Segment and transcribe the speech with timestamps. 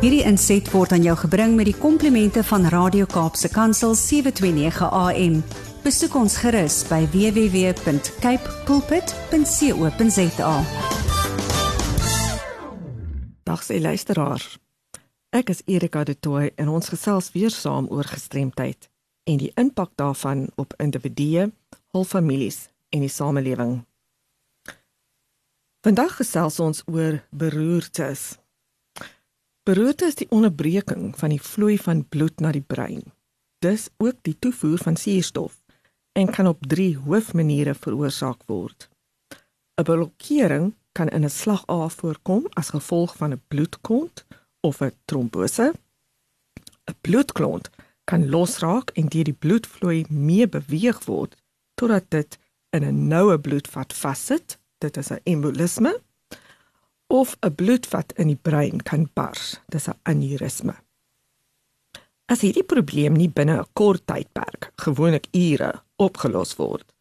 [0.00, 5.34] Hierdie inset word aan jou gebring met die komplimente van Radio Kaapse Kansel 729 AM.
[5.84, 10.54] Besoek ons gerus by www.cape pulpit.co.za.
[13.44, 14.40] Dag se luisteraar.
[15.36, 18.88] Ek is Erika de Tooy en ons gesels weer saam oor gestremdheid
[19.28, 21.50] en die impak daarvan op individue,
[21.92, 23.84] hul families en die samelewing.
[25.84, 28.39] Vandag gesels ons oor beroertes.
[29.70, 33.04] Beroerte is die onderbreking van die vloei van bloed na die brein.
[33.62, 35.60] Dis ook die toevoer van suurstof
[36.18, 38.88] en kan op 3 hoofmaniere veroorsaak word.
[39.78, 44.26] 'n Blokkering kan in 'n slagader voorkom as gevolg van 'n bloedklont
[44.60, 45.72] of 'n trombose.
[46.90, 47.70] 'n Bloedklont
[48.04, 51.36] kan losraak en deur die bloedvloei mee beweeg word
[51.74, 52.38] totdat dit
[52.70, 56.00] in 'n noue bloedvat vassit dit is 'n embolisme
[57.10, 60.74] of 'n bloedvat in die brein kan bars, dis 'n aneurisme.
[62.24, 66.92] As hierdie probleem nie binne 'n kort tydperk, gewoonlik ure, opgelos word,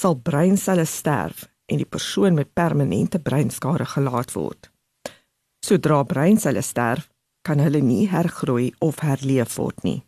[0.00, 4.70] sal breinselle sterf en die persoon met permanente breinskade gelaat word.
[5.64, 7.10] Sodra breinselle sterf,
[7.42, 10.02] kan hulle nie hergroei of herleef word nie.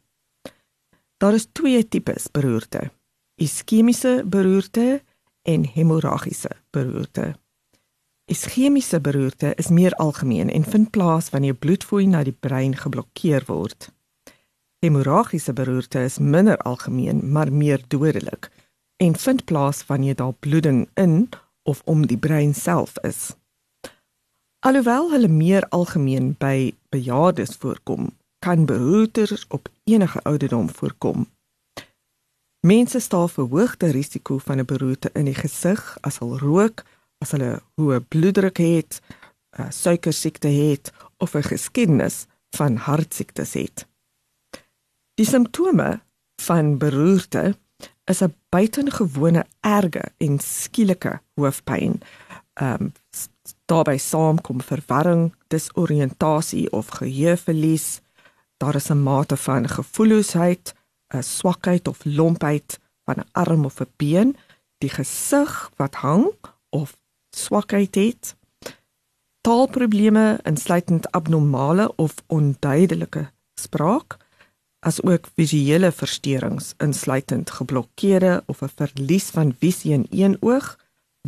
[1.17, 2.91] Daar is twee tipes beroerte:
[3.35, 5.03] iskemiese beroerte
[5.43, 7.40] en hemorragiese beroerte.
[8.31, 13.89] Iskemiese beroerte is meer algemeen en vind plaas wanneer bloedvloei na die brein geblokkeer word.
[14.79, 18.47] Hemorragiese beroerte is minder algemeen, maar meer dodelik
[19.03, 21.29] en vind plaas wanneer daar bloeding in
[21.63, 23.35] of om die brein self is.
[24.59, 31.27] Alhoewel hulle meer algemeen by bejaardes voorkom, kan beroertes op enige ouderdom voorkom.
[32.67, 36.85] Mense staan verhoogde risiko van 'n beroerte in die gesig as hulle rook,
[37.21, 39.01] as hulle hoë bloeddruk het,
[39.59, 42.27] 'n suikersiekte het of 'n geskiedenis
[42.57, 43.87] van hartsiektes het.
[45.15, 46.01] Die simptome
[46.41, 47.57] van beroerte
[48.05, 52.01] is 'n buitengewone erge en skielike hoofpyn.
[52.55, 52.93] Ehm um,
[53.65, 58.01] daarbey saamkom verwarring, disoriëntasie of geheueverlies.
[58.57, 60.75] Daar is 'n mate van gevoelloosheid,
[61.15, 64.37] 'n swakheid of lompheid van 'n arm of 'n been,
[64.79, 66.35] die gesig wat hang
[66.69, 66.97] of
[67.45, 68.35] swakheid het,
[69.41, 73.31] taalprobleme insluitend abnormale of onduidelike
[73.61, 74.17] spraak,
[74.81, 80.79] as ook visuele versteurings insluitend geblokkeerde of 'n verlies van visie in een oog,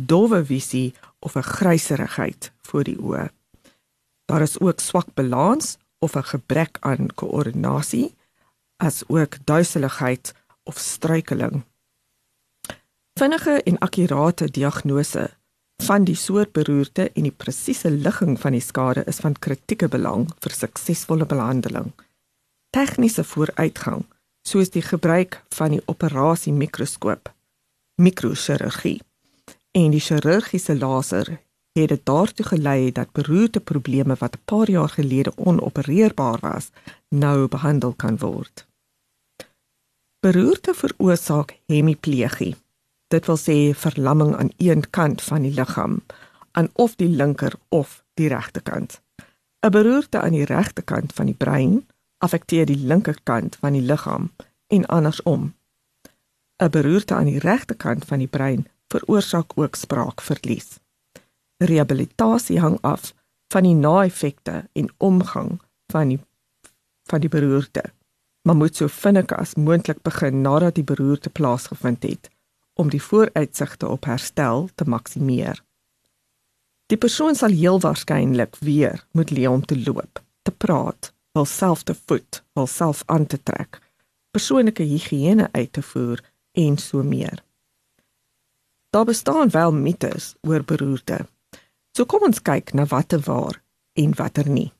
[0.01, 3.29] dowwe visie of 'n gryserigheid voor die oë.
[4.25, 8.15] Daar is ook swak balans of 'n gebrek aan koördinasie
[8.77, 11.63] as ook duiseligheid of struikeling.
[13.13, 15.29] Vinnige en akkurate diagnose
[15.81, 20.27] van die soort beroerte en die presiese ligging van die skade is van kritieke belang
[20.39, 21.91] vir suksesvolle behandeling.
[22.69, 24.05] Tegniese vooruitgang,
[24.47, 27.31] soos die gebruik van die operasie mikroskoop,
[27.95, 29.01] mikrochirurgie
[29.73, 31.39] en die chirurgiese laser
[31.73, 36.69] het dit daartoe gelei dat beroerte probleme wat 'n paar jaar gelede onopereerbaar was,
[37.09, 38.67] nou behandel kan word.
[40.19, 42.55] Beroerte veroorsaak hemiplegie.
[43.13, 46.01] Dit wil sê verlamming aan een kant van die liggaam,
[46.51, 49.01] aan of die linker of die regterkant.
[49.61, 51.87] 'n Beroerte aan die regterkant van die brein
[52.17, 54.31] affekteer die linkerkant van die liggaam
[54.67, 55.53] en andersom.
[56.57, 60.79] 'n Beroerte aan die regterkant van die brein veroorsaak ook spraakverlies
[61.57, 63.13] rehabilitasie hang af
[63.53, 66.19] van die na-effekte en omgang van die
[67.09, 67.83] van die beroerte.
[68.41, 72.32] Maar moet so vinnig as moontlik begin nadat die beroerte plaasgevind het
[72.73, 75.63] om die vooruitsigte op herstel te maksimeer.
[76.91, 81.95] Die persoon sal heel waarskynlik weer moet leer om te loop, te praat, hulself te
[81.95, 83.79] voed, hulself aan te trek,
[84.31, 87.43] persoonlike higiëne uit te voer en so meer.
[88.93, 91.25] Daar bestaan wel mites oor beroerte.
[91.97, 93.57] So kom ons kyk na watter waar
[93.93, 94.71] en watter nie.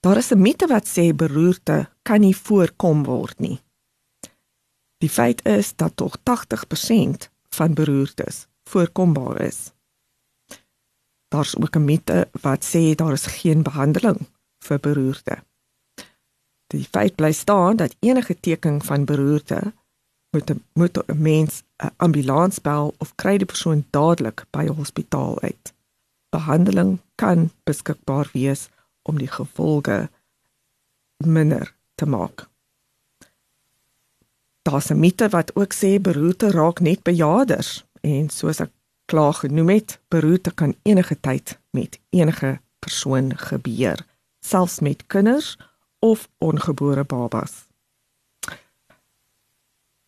[0.00, 3.60] Daar is 'n mite wat sê beroerte kan nie voorkom word nie.
[4.98, 9.72] Die feit is dat tog 80% van beroertes voorkombaar is.
[11.28, 14.18] Daar's ook 'n mite wat sê daar is geen behandeling
[14.58, 15.36] vir beroerte.
[16.66, 19.72] Die feit bly staan dat enige teken van beroerte
[20.30, 24.78] moet 'n moet 'n mens 'n ambulans bel of kry die persoon dadelik by 'n
[24.80, 25.74] hospitaal uit.
[26.28, 28.68] Behandeling kan beskikbaar wees
[29.02, 30.10] om die gevolge
[31.16, 32.48] minder te maak.
[34.68, 38.70] Daar's 'n mite wat ook sê beroerte raak net bejaarders en soos ek
[39.04, 44.06] klaar genoem het, beroerte kan enige tyd met enige persoon gebeur,
[44.40, 45.56] selfs met kinders
[45.98, 47.52] of ongebore babas.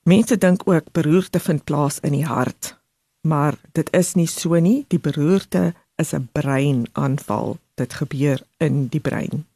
[0.02, 2.80] Mense dink ook beroerte vind plaas in die hart,
[3.20, 4.84] maar dit is nie so nie.
[4.88, 7.58] Die beroerte is 'n breinaanval.
[7.74, 9.49] Dit gebeur in die brein.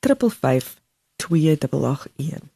[0.00, 0.80] 355
[1.16, 2.55] 2881.